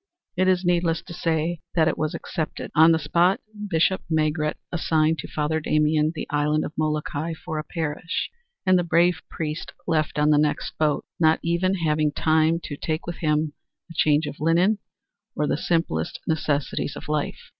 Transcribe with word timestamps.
It 0.35 0.47
is 0.47 0.65
needless 0.65 1.03
to 1.03 1.13
say 1.13 1.59
that 1.75 1.87
it 1.87 1.95
was 1.95 2.15
accepted. 2.15 2.71
On 2.73 2.91
the 2.91 2.97
spot 2.97 3.39
Bishop 3.67 4.01
Maigret 4.09 4.55
assigned 4.71 5.19
to 5.19 5.27
Father 5.27 5.59
Damien 5.59 6.11
the 6.15 6.25
island 6.31 6.65
of 6.65 6.73
Molokai 6.75 7.33
for 7.35 7.59
a 7.59 7.63
parish, 7.63 8.31
and 8.65 8.79
the 8.79 8.83
brave 8.83 9.21
priest 9.29 9.73
left 9.85 10.17
on 10.17 10.31
the 10.31 10.39
next 10.39 10.75
boat, 10.79 11.05
not 11.19 11.39
even 11.43 11.75
having 11.75 12.11
time 12.11 12.59
to 12.63 12.75
take 12.77 13.05
with 13.05 13.17
him 13.17 13.53
a 13.91 13.93
change 13.93 14.25
of 14.25 14.39
linen 14.39 14.79
or 15.35 15.45
the 15.45 15.55
simplest 15.55 16.19
necessities 16.25 16.95
of 16.95 17.07
life. 17.07 17.39